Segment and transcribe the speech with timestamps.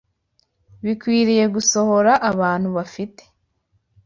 [0.83, 3.23] bikwiriye gusohora abantu bafite